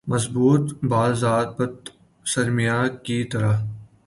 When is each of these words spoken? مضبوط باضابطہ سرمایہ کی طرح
مضبوط 0.07 0.83
باضابطہ 0.83 1.91
سرمایہ 2.25 2.81
کی 3.03 3.23
طرح 3.23 3.57